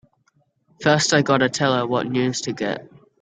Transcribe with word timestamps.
First 0.81 1.13
I 1.13 1.21
gotta 1.21 1.47
tell 1.47 1.75
her 1.75 1.85
what 1.85 2.07
news 2.09 2.41
to 2.41 2.53
get! 2.53 2.89